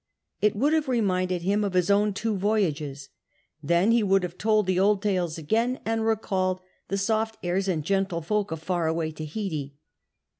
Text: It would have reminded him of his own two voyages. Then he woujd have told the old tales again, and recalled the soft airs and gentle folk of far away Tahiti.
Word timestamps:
It 0.41 0.55
would 0.55 0.73
have 0.73 0.87
reminded 0.87 1.43
him 1.43 1.63
of 1.63 1.73
his 1.73 1.91
own 1.91 2.15
two 2.15 2.35
voyages. 2.35 3.09
Then 3.61 3.91
he 3.91 4.01
woujd 4.03 4.23
have 4.23 4.35
told 4.35 4.65
the 4.65 4.79
old 4.79 5.03
tales 5.03 5.37
again, 5.37 5.79
and 5.85 6.03
recalled 6.07 6.59
the 6.87 6.97
soft 6.97 7.37
airs 7.43 7.67
and 7.67 7.85
gentle 7.85 8.21
folk 8.23 8.49
of 8.49 8.63
far 8.63 8.87
away 8.87 9.11
Tahiti. 9.11 9.75